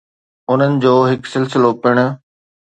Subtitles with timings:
[0.51, 1.95] انهن جو هڪ سلسلو پڻ